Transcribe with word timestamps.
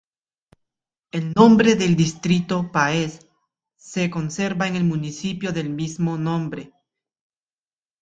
El 1.11 1.31
nombre 1.35 1.75
del 1.75 1.95
distrito 1.95 2.71
Páez 2.71 3.27
se 3.77 4.09
conserva 4.09 4.67
en 4.67 4.75
el 4.75 4.83
municipio 4.83 5.51
del 5.53 5.69
mismo 5.69 6.17
nombre. 6.17 6.73